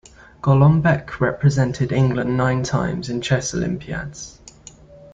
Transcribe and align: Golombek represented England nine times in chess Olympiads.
Golombek 0.41 1.19
represented 1.19 1.91
England 1.91 2.35
nine 2.35 2.63
times 2.63 3.07
in 3.07 3.21
chess 3.21 3.53
Olympiads. 3.53 4.39